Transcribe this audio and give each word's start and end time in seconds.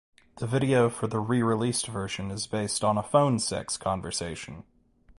The 0.37 0.47
video 0.47 0.89
for 0.89 1.05
the 1.05 1.19
re-released 1.19 1.85
version 1.85 2.31
is 2.31 2.47
based 2.47 2.83
on 2.83 2.97
a 2.97 3.03
phone 3.03 3.37
sex 3.37 3.77
conversation. 3.77 4.63